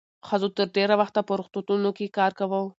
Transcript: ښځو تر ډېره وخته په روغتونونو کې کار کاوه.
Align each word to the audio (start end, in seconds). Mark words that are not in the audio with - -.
ښځو 0.27 0.47
تر 0.57 0.67
ډېره 0.77 0.95
وخته 1.01 1.19
په 1.27 1.33
روغتونونو 1.39 1.89
کې 1.97 2.13
کار 2.17 2.31
کاوه. 2.39 2.61